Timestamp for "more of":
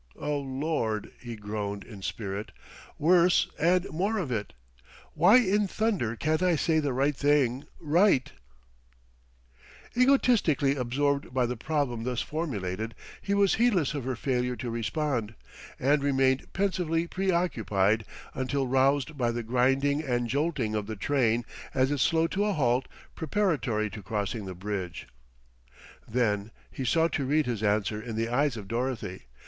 3.91-4.31